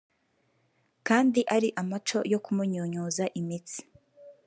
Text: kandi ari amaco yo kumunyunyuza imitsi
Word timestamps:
kandi 1.07 1.39
ari 1.55 1.69
amaco 1.81 2.17
yo 2.31 2.39
kumunyunyuza 2.45 3.25
imitsi 3.39 3.79